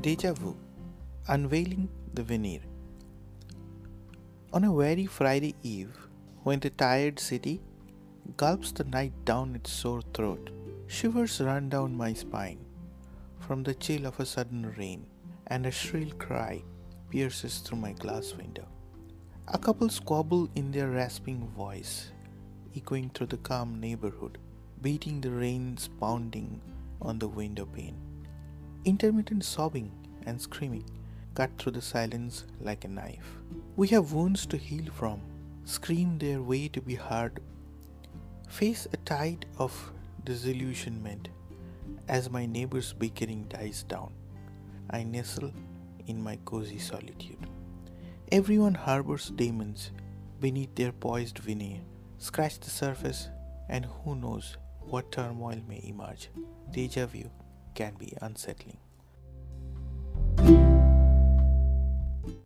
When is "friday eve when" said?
5.06-6.60